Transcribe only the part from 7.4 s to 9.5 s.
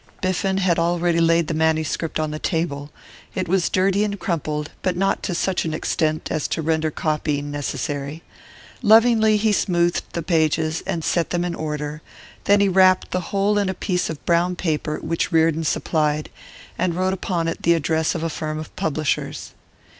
necessary. Lovingly